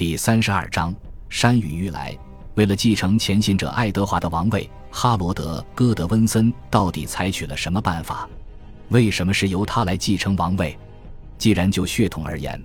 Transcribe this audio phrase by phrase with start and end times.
[0.00, 0.94] 第三十二章
[1.28, 2.16] 山雨欲来。
[2.54, 8.26] 为了继承前行者爱德华的王位，哈罗德·戈德温森到底采取了什么办法？
[8.88, 10.74] 为什么是由他来继承王位？
[11.36, 12.58] 既然就血统而言，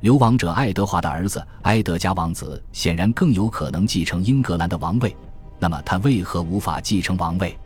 [0.00, 5.16] 流亡者爱德华的儿子埃德加王子显然更有可能继承英格兰的王位，
[5.58, 7.58] 那么他为何无法继承王位？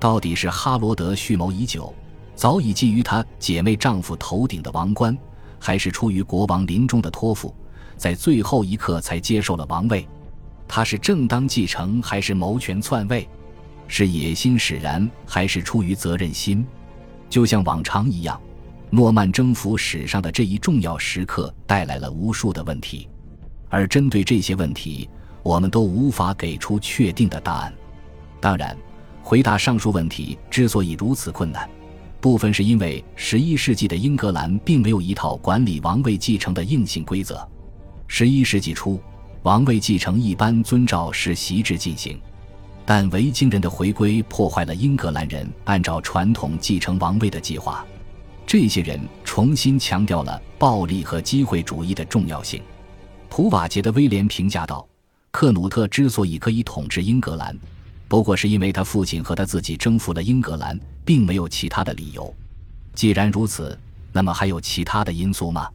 [0.00, 1.94] 到底是哈罗德蓄谋已久，
[2.34, 5.16] 早已觊觎他姐妹丈夫头顶的王冠，
[5.60, 7.54] 还是出于国王临终的托付，
[7.96, 10.06] 在最后一刻才接受了王位？
[10.66, 13.28] 他是正当继承还是谋权篡位？
[13.86, 16.66] 是野心使然还是出于责任心？
[17.28, 18.40] 就像往常一样，
[18.90, 23.08] 诺曼征服史上的这一重要时刻带来了无数的问题，
[23.68, 25.08] 而针对这些问题，
[25.42, 27.74] 我们都无法给出确定的答案。
[28.40, 28.76] 当然，
[29.22, 31.68] 回答上述问题之所以如此困难，
[32.20, 37.46] 部分是因为十一世纪的英格兰并没有一套管理王位继承的硬性规则。
[38.06, 39.00] 十一世纪初。
[39.42, 42.18] 王位继承一般遵照世袭制进行，
[42.86, 47.84] 但维京人的回归破坏了英格兰人按照传统继承王位的计划。
[48.46, 52.62] 这些人重新强调了暴力和机会主义的重要性。
[53.28, 54.88] 普瓦捷的威廉评价道
[55.30, 57.54] ：“克努特之所以可以统治英格兰，
[58.08, 62.34] 不过是因为他父亲和他自己征服了英格兰，并没有其他的理由。
[62.94, 63.78] 既然如此，
[64.10, 65.68] 那么还有其他的因素吗？”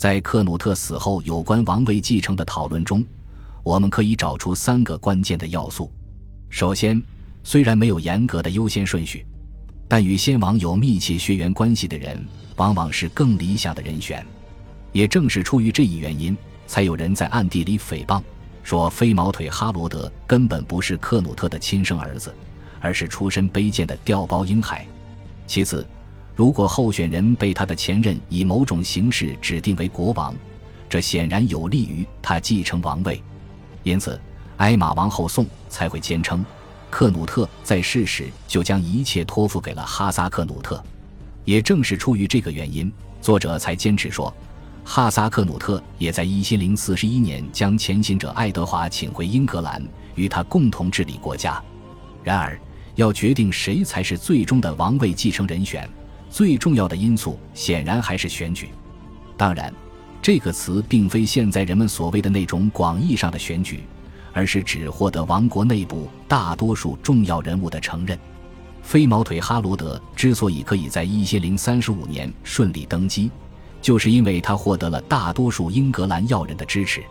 [0.00, 3.04] 在克努特死后有关王位继承的讨论中，
[3.62, 5.92] 我们可以找出三个关键的要素。
[6.48, 7.02] 首先，
[7.44, 9.26] 虽然没有严格的优先顺序，
[9.86, 12.18] 但与先王有密切血缘关系的人
[12.56, 14.24] 往往是更理想的人选。
[14.90, 16.34] 也正是出于这一原因，
[16.66, 18.22] 才有人在暗地里诽谤
[18.62, 22.34] 说，飞毛腿哈罗德根本不是克努特的亲生儿子，
[22.80, 24.86] 而是出身卑贱的调包婴孩。
[25.46, 25.86] 其次，
[26.40, 30.34] 如果候选人被他的前任以某种形式指定为国王，
[30.88, 33.22] 这显然有利于他继承王位。
[33.82, 34.18] 因此，
[34.56, 36.42] 艾玛王后宋才会坚称，
[36.88, 40.82] 克努特在世时就将一切托付给了哈萨克努特。
[41.44, 42.90] 也正是出于这个原因，
[43.20, 44.34] 作者才坚持说，
[44.82, 51.62] 哈萨克努特也在一千零四十一年将前行者爱德华请回英格兰，与他共同治理国家。
[52.24, 52.58] 然而，
[52.94, 55.86] 要决定谁才是最终的王位继承人选。
[56.30, 58.68] 最重要的因素显然还是选举。
[59.36, 59.74] 当然，
[60.22, 63.82] 这个词并非现在人们所谓的那种广义上的选举，
[64.32, 68.18] 而是指获得王国内部大多数重要人物的承认。
[68.82, 73.30] 飞毛腿哈罗德之所以可以在一千零三十五年顺利登基，
[73.82, 77.02] 就是因为他获得了大多数英格兰要人的支持。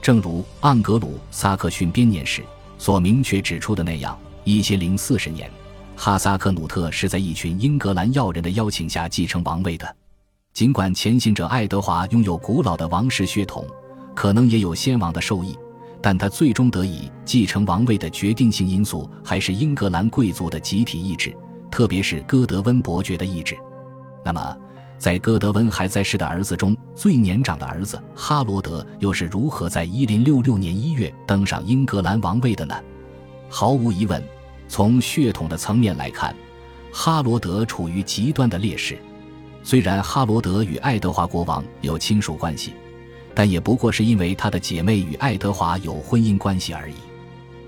[0.00, 2.42] 正如盎格鲁撒克逊编年史
[2.76, 5.50] 所明确指出的那样，一千零四十年。
[5.96, 9.96] 哈萨克努特是在一群英格兰要人的邀请下继承王位的。
[10.52, 13.66] 尽管前行者爱德华拥有古老的王室血统，
[14.14, 15.56] 可能也有先王的授意，
[16.02, 21.34] 但他最终得以继承王位的决定性因素还是英格兰贵族的集体意志，
[21.70, 23.56] 特别是戈德温伯爵的意志。
[24.24, 24.56] 那么，
[24.98, 32.74] 在戈德温还在世的儿子中最年长的儿子哈罗德又是如何在1066年1月登上英格兰王位的呢？
[33.48, 34.22] 毫无疑问。
[34.72, 36.34] 从血统的层面来看，
[36.90, 38.96] 哈罗德处于极端的劣势。
[39.62, 42.72] 虽然哈罗德与爱德华国王有亲属关系，
[43.34, 46.94] 但也不过是因为他的姐妹与爱德华有婚姻关系而已。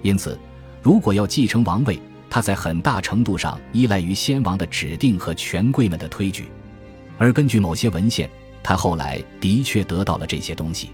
[0.00, 0.38] 因此，
[0.82, 2.00] 如果要继承王位，
[2.30, 6.46] 他在很大程度上依赖于先王的指定和权贵们的推举。
[7.18, 8.30] 而根据某些文献，
[8.62, 10.88] 他后来的确得到了这些东西。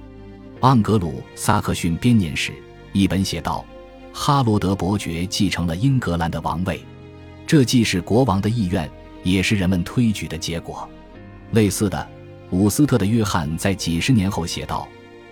[0.69, 2.50] 《盎格鲁撒克逊编年史》
[2.92, 3.65] 一本写道。
[4.12, 6.84] 哈罗德伯爵继承了英格兰的王位，
[7.47, 8.91] 这既是国王的意愿，
[9.22, 10.88] 也是人们推举的结果。
[11.53, 12.09] 类似的，
[12.50, 14.87] 伍斯特的约翰在几十年后写道：“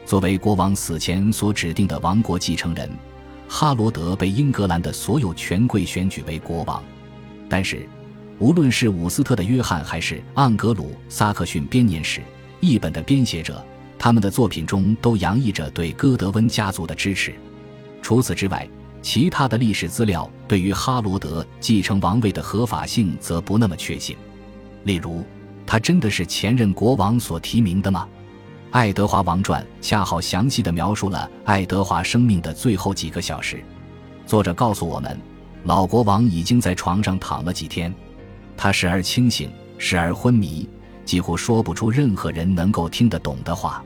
[0.06, 2.90] 作为国王死前所指定的王国继承人，
[3.48, 6.82] 哈罗德被英格兰的所有权贵选举为国王。”
[7.48, 7.88] 但是，
[8.38, 12.20] 无论是伍斯特的约翰，还是《盎格鲁撒克逊编年史》
[12.60, 13.64] 一本的编写者，
[13.98, 17.34] 他们的作品中都洋溢着对戈德温家族的支持。
[18.08, 18.66] 除此之外，
[19.02, 24.16] 其他的历史资料对于哈罗德继承王位的合法性则不那么确信。
[24.84, 25.22] 例如，
[25.66, 28.08] 他真的是前任国王所提名的吗？
[28.70, 33.62] 《爱德华王传》恰好详细的描述了爱德华生命的最后几个小时。
[34.24, 35.20] 作者告诉我们，
[35.64, 37.94] 老国王已经在床上躺了几天，
[38.56, 40.66] 他时而清醒，时而昏迷，
[41.04, 43.84] 几乎说不出任何人能够听得懂的话。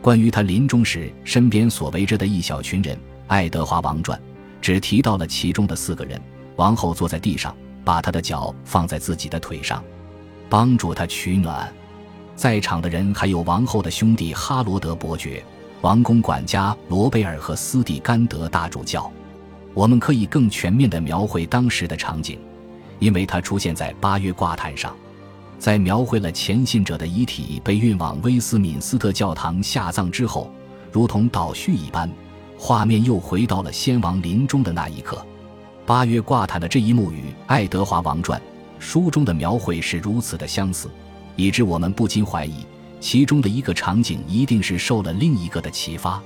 [0.00, 2.96] 关于他临终时身边所围着的一小群人。
[3.26, 4.18] 《爱德华王传》
[4.60, 6.20] 只提到了其中的四个人：
[6.56, 9.82] 王后坐在地上，把她的脚放在自己的腿上，
[10.48, 11.72] 帮助她取暖。
[12.34, 15.42] 在场的人还有王后的兄弟哈罗德伯爵、
[15.80, 19.10] 王宫管家罗贝尔和斯蒂甘德大主教。
[19.72, 22.38] 我们可以更全面地描绘当时的场景，
[22.98, 24.94] 因为它出现在八月挂毯上。
[25.58, 30.50] 在描绘了前信者的遗体被运往威斯敏斯特教堂下葬之后，
[30.92, 32.10] 如同倒叙一般，
[32.58, 35.24] 画面又回到了先王临终的那一刻。
[35.84, 38.40] 八月挂毯的这一幕与《爱德华王传》
[38.78, 40.90] 书中的描绘是如此的相似，
[41.36, 42.66] 以致我们不禁怀疑，
[43.00, 46.20] 其中的一个场景一定是受了另一个的启发。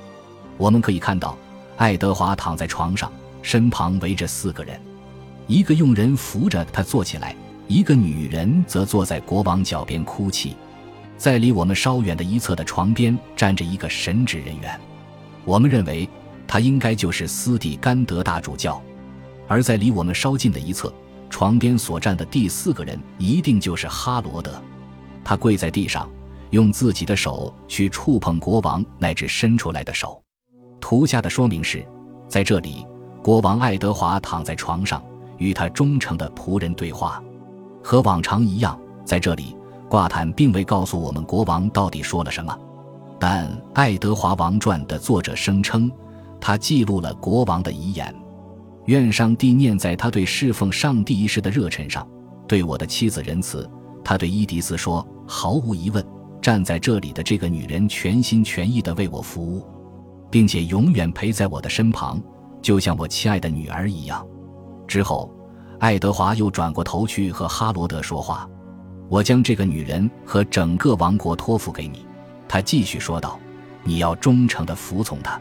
[0.57, 1.37] 我们可以看到，
[1.77, 3.13] 爱德华躺在床上，
[3.43, 4.81] 身旁围着四个人，
[5.47, 7.35] 一个佣人扶着他坐起来。
[7.69, 10.57] 一个女人则坐在国王脚边哭泣，
[11.17, 14.81] 在离我们稍远的一侧的床边站着一个神职人员，
[15.45, 16.09] 我们认为
[16.51, 18.83] 他应该就是斯蒂甘德大主教；
[19.47, 20.93] 而在离我们稍近的一侧，
[21.31, 24.61] 床边所站的第四个人一定就是哈罗德。
[25.23, 26.11] 他跪在地上，
[26.51, 30.21] 用自己的手去触碰国王那只伸出来的手。
[30.81, 31.87] 图下的说明是，
[32.27, 32.85] 在这里，
[33.23, 35.01] 国王爱德华躺在床上，
[35.39, 37.23] 与他忠诚的仆人对话。
[37.81, 39.57] 和往常一样，在这里，
[39.89, 42.59] 挂毯并未告诉我们国王到底说了什么，
[43.21, 45.89] 但《爱德华王传》的作者声称，
[46.41, 48.15] 他记录了国王的遗言：
[48.87, 52.07] 愿上帝念在他对侍奉上帝一事的热忱上，
[52.49, 53.69] 对我的妻子仁慈。
[54.03, 56.05] 他对伊迪丝说：“毫无疑问，
[56.41, 59.65] 站在这里的这个女人全心全意地为我服务，
[60.31, 62.21] 并且永远陪在我的身旁，
[62.63, 64.27] 就像我亲爱的女儿一样。”
[64.89, 65.31] 之后。
[65.81, 68.47] 爱德华又转过头去和哈罗德说话
[69.09, 72.05] ：“我将这个女人和整个王国托付给你。”
[72.47, 73.41] 他继续说道
[73.83, 75.41] ：“你要忠诚地服从她，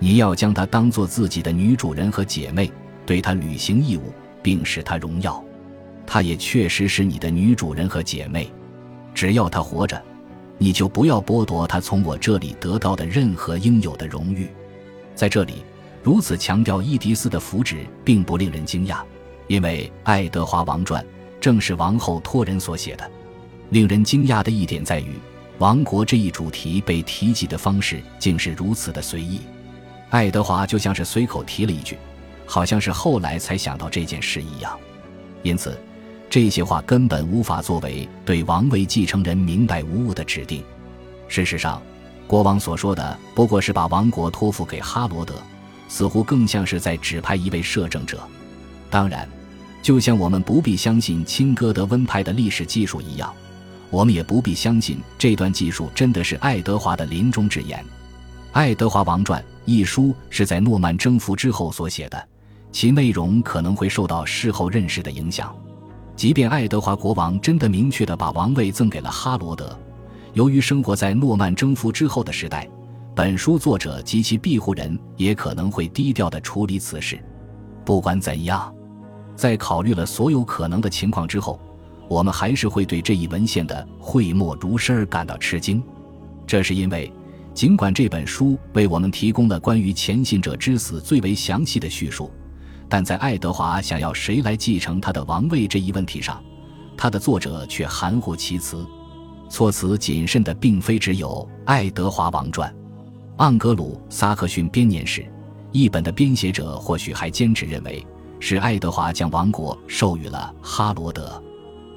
[0.00, 2.68] 你要将她当做自己的女主人和姐妹，
[3.06, 4.12] 对她履行义务，
[4.42, 5.44] 并使她荣耀。
[6.06, 8.50] 她也确实是你的女主人和姐妹。
[9.14, 10.02] 只要她活着，
[10.58, 14.48] 你就不要剥夺她从我这里得到的任何应有的荣誉。”
[15.14, 15.62] 在这里，
[16.02, 19.00] 如此强调伊迪丝的福祉，并不令人惊讶。
[19.48, 21.02] 因为《爱德华王传》
[21.40, 23.10] 正是王后托人所写的，
[23.68, 25.14] 令人惊讶的一点在于，
[25.58, 29.40] 王国这一主题被提及的方式竟是如此的随意。
[30.10, 31.98] 爱德华就像是随口提了一句，
[32.44, 34.78] 好像是后来才想到这件事一样。
[35.42, 35.80] 因此，
[36.28, 40.62] 这些话根本无法作为对王位继承人明白无误的指定。
[41.28, 41.80] 事实上，
[42.26, 45.34] 国王所说的不过是把王国托付给哈罗德，
[45.88, 48.20] 似乎更像是在指派一位摄政者。
[48.90, 49.26] 当然。
[49.82, 53.32] 就像我们不必相信亲哥德温派的历史技术一样，
[53.88, 57.78] 我们也不必相信这段技术真的是爱德华的临终之言。
[58.52, 62.28] 《爱德华王传》一书是在诺曼征服之后所写的，
[62.72, 65.54] 其内容可能会受到事后认识的影响。
[66.16, 69.78] 即便爱德华国王真的明确地把王位赠给了哈罗德，
[70.32, 72.68] 由于生活在诺曼征服之后的时代，
[73.14, 77.18] 本书作者及其庇护人也可能会低调地处理此事。
[77.84, 78.74] 不管怎样。
[79.36, 81.58] 在考虑了所有可能的情况之后，
[82.08, 85.82] 我们还是会对这一文献的讳莫如深而感到吃惊。
[86.46, 87.10] 这是因为，
[87.52, 92.30] 尽管这本书为我们提供了关于前信者之死最为详细的叙述，
[92.88, 96.42] 但在爱德华想要谁来继承他的王位这一问题上，
[96.96, 98.86] 他的作者却含糊其辞，
[99.48, 101.28] 措辞谨慎的并非只有
[101.64, 102.72] 《爱德华王传》。
[103.44, 105.26] 盎格鲁撒克逊编年史
[105.72, 108.06] 一本的编写者或许还坚持认为。
[108.42, 111.42] 是爱德华将王国授予了哈罗德，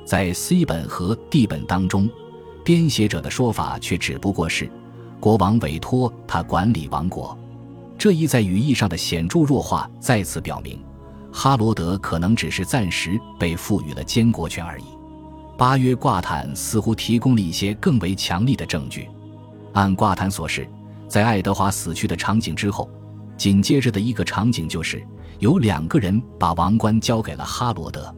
[0.05, 2.09] 在 C 本和 D 本当中，
[2.65, 4.69] 编写者的说法却只不过是
[5.23, 7.37] 国王委托他管理王国。
[7.97, 10.77] 这一在语义上的显著弱化，再次表明
[11.31, 14.83] 哈罗德可能只是暂时被赋予了监国权而已。
[15.57, 19.07] 八约挂毯似乎提供了一些更为强力的证据。
[19.71, 20.67] 按挂毯所示，
[21.07, 22.89] 在爱德华死去的场景之后，
[23.37, 25.01] 紧接着的一个场景就是。
[25.39, 28.13] 有两个人把王冠交给了哈罗德，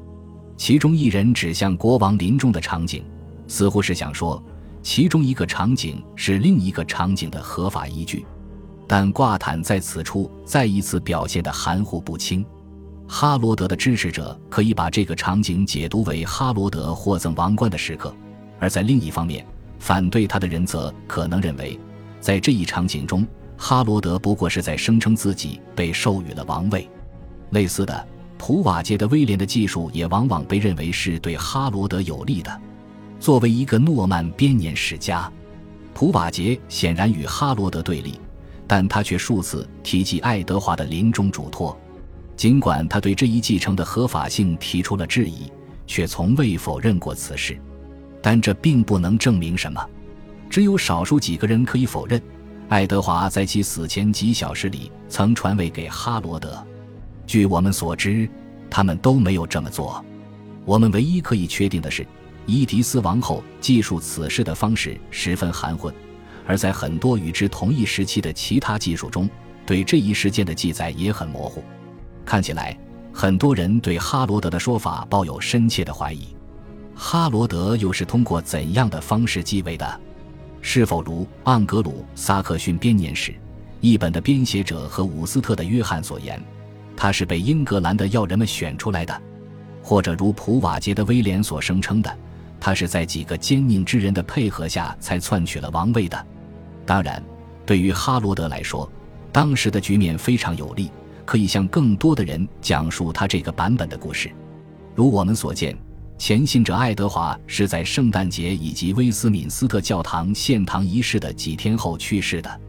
[0.57, 3.05] 其中一人指向国王临终的场景，
[3.47, 4.43] 似乎是想说，
[4.85, 8.23] 其中一个场景是另一个场景的合法依据。
[8.87, 12.45] 但挂毯在此处再一次表现得含糊不清。
[13.07, 18.15] 哈罗德的支持者可以把这个场景解读为哈罗德获赠王冠的时刻，
[18.59, 19.43] 而在另一方面，
[19.79, 21.79] 反对他的人则可能认为，
[22.21, 23.25] 在这一场景中，
[23.57, 26.87] 哈罗德不过是在声称自己被授予了王位。
[27.49, 32.61] 类似的，普瓦捷的威廉的技术也往往被认为是对哈罗德有利的。
[33.19, 35.31] 作为一个诺曼编年史家，
[35.93, 38.19] 普瓦捷显然与哈罗德对立，
[38.67, 41.75] 但他却数次提及爱德华的临终嘱托。
[42.35, 45.51] 尽管他对这一继承的合法性提出了质疑，
[45.87, 47.57] 却从未否认过此事。
[48.21, 49.83] 但这并不能证明什么。
[50.49, 52.21] 只有少数几个人可以否认，
[52.67, 56.61] 爱德华在其死前几小时里曾传位给哈罗德。
[57.25, 58.29] 据我们所知，
[58.69, 60.03] 他们都没有这么做。
[60.65, 62.05] 我们唯一可以确定的是，
[62.45, 65.93] 伊迪丝王后记述此事的方式十分含混，
[66.45, 69.29] 而在很多与之同一时期的其他记述中，
[69.65, 71.63] 对这一事件的记载也很模糊。
[72.23, 72.77] 看起来，
[73.11, 76.35] 很多人对哈罗德的说法抱有深切的怀疑。
[76.93, 80.01] 哈罗德又是通过怎样的方式继位的？
[80.61, 83.33] 是否如盎格鲁撒克逊编年史
[83.81, 86.41] 一本的编写者和伍斯特的约翰所言，
[86.95, 89.21] 他是被英格兰的要人们选出来的？
[89.83, 92.17] 或者如普瓦捷的威廉所声称的，
[92.65, 96.25] 他是在几个奸佞之人的配合下才篡取了王位的。
[96.83, 97.23] 当然，
[97.63, 98.91] 对于哈罗德来说，
[99.31, 100.89] 当时的局面非常有利，
[101.25, 104.31] 可以向更多的人讲述他这个版本的故事。
[104.95, 105.77] 如我们所见，
[106.17, 112.61] 前信者爱德华是在圣诞节以及威斯敏斯特教堂献堂仪式的几天后去世的。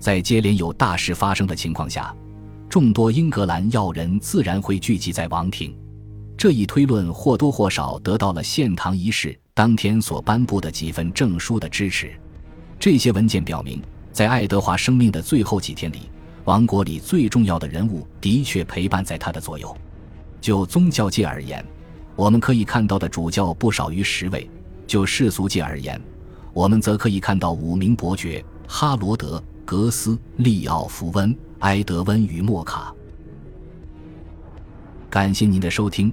[0.00, 2.12] 在接连有大事发生的情况下，
[2.68, 5.72] 众多英格兰要人自然会聚集在王庭。
[6.38, 12.12] 这一推论或多或少得到了献堂仪式当天所颁布的几份证书的支持。
[12.78, 16.10] 这些文件表明，在爱德华生命的最后几天里，
[16.44, 19.74] 王国里最重要的人物的确陪伴在他的左右。
[20.38, 21.64] 就宗教界而言，
[22.14, 24.46] 我们可以看到的主教不少于十位；
[24.86, 25.98] 就世俗界而言，
[26.52, 32.94] 我们则可以看到五名伯爵：哈罗德、格斯、利奥弗温、埃德温与莫卡。
[35.08, 36.12] 感谢您的收听。